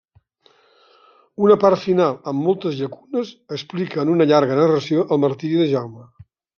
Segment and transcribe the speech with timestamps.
[1.49, 6.13] Una part final, amb moltes llacunes, explica en una llarga narració, el martiri de Jaume.